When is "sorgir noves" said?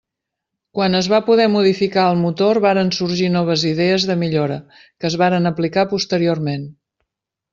3.01-3.67